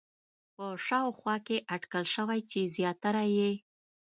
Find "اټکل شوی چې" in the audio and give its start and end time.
1.75-2.59